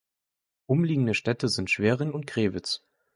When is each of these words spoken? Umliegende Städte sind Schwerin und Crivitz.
Umliegende 0.65 1.13
Städte 1.13 1.47
sind 1.47 1.69
Schwerin 1.69 2.09
und 2.09 2.25
Crivitz. 2.25 2.83